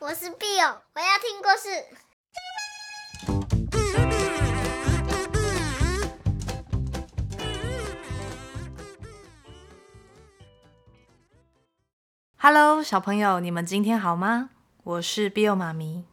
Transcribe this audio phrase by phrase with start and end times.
[0.00, 1.68] 我是 Bill，我要听故事。
[12.36, 14.50] Hello，小朋友，你们今天好吗？
[14.84, 16.04] 我是 Bill 妈咪，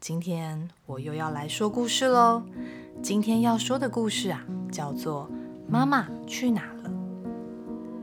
[0.00, 2.42] 今天我又要来说故事喽。
[3.00, 5.30] 今天要说的故事啊，叫做
[5.70, 6.90] 《妈妈去哪了》。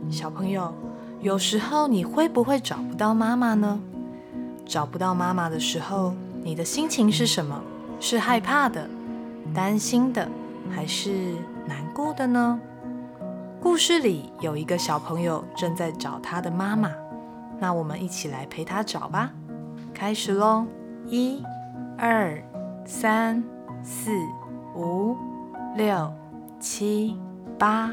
[0.09, 0.73] 小朋友，
[1.20, 3.81] 有时候你会不会找不到妈妈呢？
[4.70, 6.13] 找不到妈妈的时候，
[6.43, 7.59] 你的心情是什么？
[7.99, 8.88] 是害怕的、
[9.52, 10.30] 担心的，
[10.70, 11.34] 还是
[11.66, 12.59] 难过的呢？
[13.59, 16.91] 故事里有一个小朋友正在找他的妈妈，
[17.59, 19.31] 那我们一起来陪他找吧。
[19.91, 20.66] 开始喽！
[21.08, 21.44] 一、
[21.97, 22.39] 二、
[22.86, 23.44] 三、
[23.83, 24.11] 四、
[24.75, 25.17] 五、
[25.75, 26.13] 六、
[26.59, 27.17] 七、
[27.58, 27.91] 八、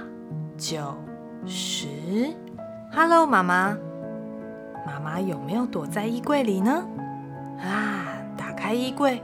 [0.59, 0.95] 九、
[1.46, 1.87] 十。
[2.93, 3.74] Hello，妈妈。
[4.86, 6.86] 妈妈有没有躲在衣柜里呢？
[7.58, 9.20] 啊，打开衣柜，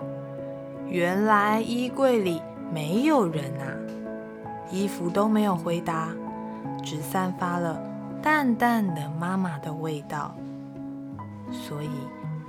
[0.88, 3.70] 原来衣柜里没有人啊，
[4.70, 6.08] 衣服都没有回答，
[6.82, 7.80] 只散发了
[8.20, 10.34] 淡淡的妈妈的味道，
[11.50, 11.90] 所以。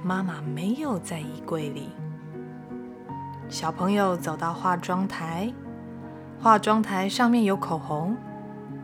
[0.05, 1.87] 妈妈没有在衣柜里。
[3.47, 5.49] 小朋友走到化妆台，
[6.41, 8.13] 化妆台上面有口红、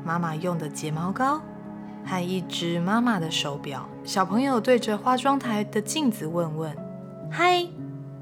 [0.02, 1.42] 妈妈用的睫毛膏
[2.06, 3.88] 和一只妈妈的手表。
[4.04, 6.76] 小朋友对着化妆台的镜子问问
[7.32, 7.68] ：“嗨，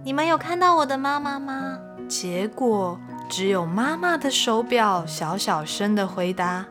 [0.04, 6.66] 你们有看到我的妈妈吗？”结果只有妈妈的手表小小声的回答：“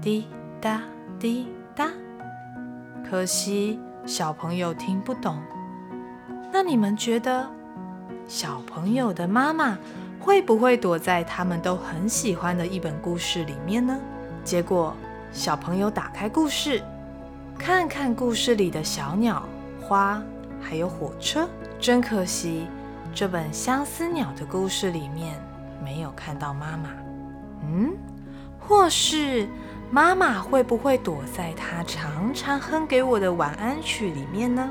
[0.00, 0.26] 滴
[0.60, 0.80] 答
[1.18, 1.88] 滴答。”
[3.08, 5.36] 可惜小朋友听不懂。
[6.52, 7.46] 那你们觉得，
[8.26, 9.76] 小朋友的妈妈
[10.18, 13.98] 会不会躲在他们都很喜欢的一本故事里面呢？
[14.42, 14.96] 结果，
[15.32, 16.82] 小朋友打开故事，
[17.56, 19.42] 看看故事里的小鸟、
[19.80, 20.20] 花，
[20.60, 21.48] 还有火车。
[21.78, 22.66] 真可惜，
[23.14, 25.40] 这本相思鸟的故事里面
[25.82, 26.90] 没有看到妈妈。
[27.62, 27.96] 嗯，
[28.58, 29.48] 或是
[29.90, 34.68] 妈妈会不会躲在她常常哼给我的晚安曲里面呢？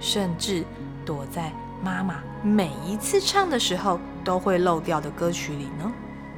[0.00, 0.64] 甚至。
[1.06, 1.50] 躲在
[1.82, 5.90] 妈妈每一次唱的时候都会漏掉的歌曲里呢？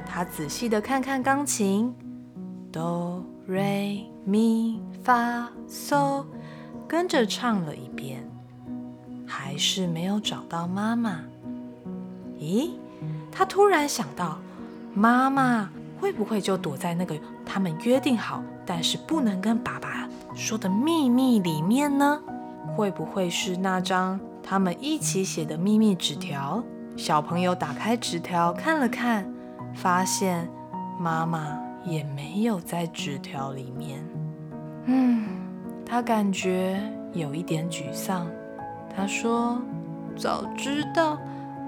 [0.05, 1.93] 他仔细的看看钢琴，
[2.71, 6.23] 哆、瑞、咪、发、嗦，
[6.87, 8.23] 跟着唱了一遍，
[9.27, 11.19] 还是没有找到妈妈。
[12.39, 12.69] 咦，
[13.31, 14.39] 他突然想到，
[14.93, 22.21] 妈妈会不会就躲在那个他们约定好但是不能跟爸爸说的秘密里面呢？
[22.75, 24.19] 会不会是那张？
[24.41, 26.63] 他们一起写的秘密纸条，
[26.95, 29.29] 小朋友打开纸条看了看，
[29.75, 30.49] 发现
[30.99, 34.03] 妈妈也没有在纸条里面。
[34.85, 35.25] 嗯，
[35.85, 36.81] 他感觉
[37.13, 38.27] 有一点沮丧。
[38.95, 39.61] 他说
[40.17, 41.17] ：“早知道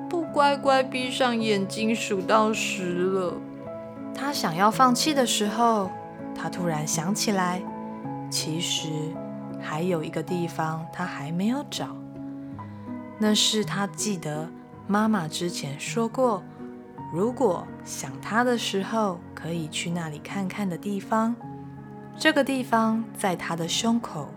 [0.09, 3.33] 不乖乖闭上眼睛数到十了。”
[4.13, 5.89] 他想要放弃的时候，
[6.35, 7.61] 他突然想起来，
[8.29, 8.89] 其实
[9.59, 11.87] 还有一个地方他还没有找。
[13.17, 14.49] 那是他记得
[14.85, 16.43] 妈妈之前说过，
[17.13, 21.35] 如果想他的时候，可以去那里看看的地方。
[22.17, 24.29] 这个地方在他的胸口。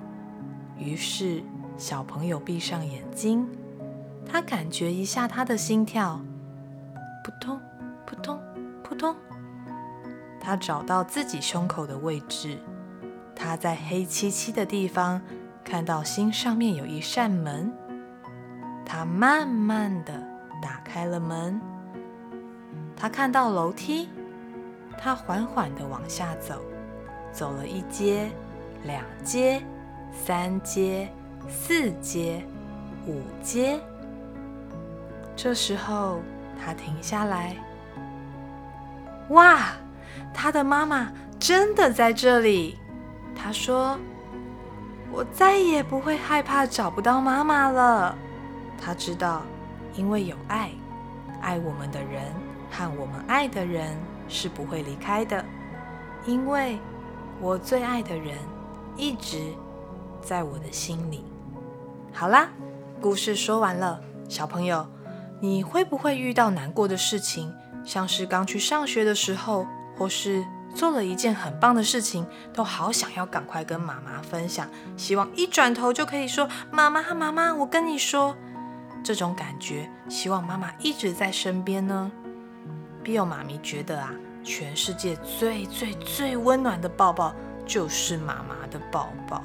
[0.77, 1.45] 于是
[1.79, 3.47] 小朋友闭上眼睛，
[4.29, 6.21] 他感觉一下他的心跳，
[7.23, 7.61] 扑通
[8.05, 8.41] 扑通
[8.83, 9.15] 扑通。
[10.41, 12.59] 他找到自己胸口的位置，
[13.37, 15.23] 他在黑漆漆的地方
[15.65, 17.73] 看到心上面有一扇门。
[18.85, 20.21] 他慢慢的
[20.61, 21.61] 打开了门，
[22.97, 24.09] 他看到楼梯，
[24.99, 26.61] 他缓缓地往下走，
[27.33, 28.31] 走了一阶、
[28.85, 29.63] 两阶、
[30.13, 31.09] 三阶、
[31.49, 32.43] 四阶、
[33.07, 33.81] 五阶。
[35.37, 36.21] 这时候，
[36.59, 37.57] 他停下来，
[39.29, 39.73] 哇，
[40.33, 42.79] 他的妈妈真的在这里。
[43.35, 43.99] 他说
[45.13, 48.17] ：“我再也不会害怕找不到妈妈了。”
[48.81, 49.43] 他知道，
[49.95, 50.71] 因为有爱，
[51.43, 52.33] 爱我们的人
[52.71, 53.95] 和我们爱的人
[54.29, 55.45] 是不会离开的。
[56.25, 56.79] 因为
[57.41, 58.37] 我最爱的人
[58.97, 59.53] 一直
[60.21, 61.25] 在我的心里。
[62.13, 62.49] 好啦，
[63.01, 64.01] 故事说完了。
[64.29, 64.87] 小朋友，
[65.41, 67.53] 你会不会遇到难过的事情？
[67.85, 70.45] 像是刚去上学的时候，或是
[70.75, 78.35] 做了一件很棒的事情，都好想要赶快跟妈妈分享，希望一转头就可以说：“妈妈，妈妈，我跟你说。”
[79.05, 82.11] 这种感觉，希望妈妈一直在身边呢。
[83.07, 84.11] Bill 妈咪觉得啊，
[84.43, 87.33] 全世界最最最温暖的抱抱
[87.65, 89.45] 就是妈妈的抱抱。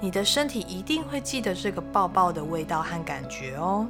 [0.00, 3.88] 你的身体一定会记得这个抱抱的味道和感觉哦。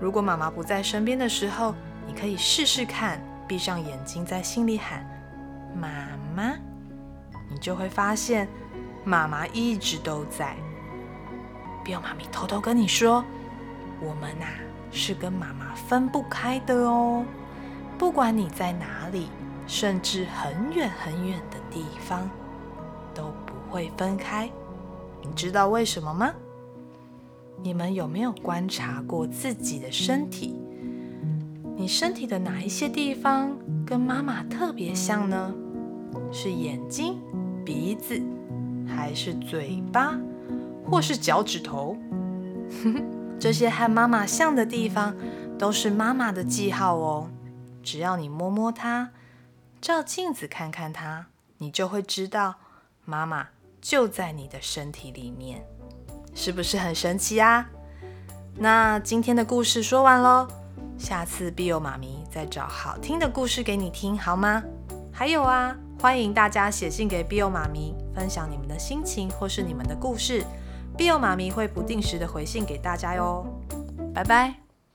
[0.00, 1.74] 如果妈妈不在身边的时候，
[2.06, 5.06] 你可以试试看，闭上眼睛，在心里喊
[5.78, 5.88] “妈
[6.34, 6.54] 妈”，
[7.52, 8.48] 你就会发现
[9.04, 10.56] 妈妈一直都在。
[11.84, 13.22] Bill 妈咪偷偷跟你说，
[14.00, 14.56] 我们呐、啊、
[14.90, 17.22] 是跟妈妈分不开的哦。
[18.02, 19.28] 不管你在哪里，
[19.64, 22.28] 甚至很远很远的地方，
[23.14, 24.50] 都不会分开。
[25.22, 26.32] 你知道为什么吗？
[27.62, 30.60] 你们有没有观察过自己的身体？
[31.76, 33.56] 你身体的哪一些地方
[33.86, 35.54] 跟妈妈特别像呢？
[36.32, 37.20] 是眼睛、
[37.64, 38.20] 鼻子，
[38.84, 40.18] 还是嘴巴，
[40.84, 41.96] 或是脚趾头？
[43.38, 45.14] 这些和妈妈像的地方，
[45.56, 47.28] 都是妈妈的记号哦。
[47.82, 49.10] 只要你摸摸它，
[49.80, 51.26] 照镜子看看它，
[51.58, 52.54] 你就会知道
[53.04, 53.48] 妈妈
[53.80, 55.64] 就在你的身体里面，
[56.34, 57.68] 是不是很神奇啊？
[58.54, 60.46] 那今天的故事说完喽，
[60.98, 64.62] 下次 Bill 妈咪再找好听的故事给你听，好吗？
[65.12, 70.44] 还有啊，欢迎大家写信给 Bill 妈咪，分享你们的心情或是你们的故事
[70.96, 73.44] ，Bill 妈咪会不定时的回信给大家哟。
[74.14, 74.61] 拜拜。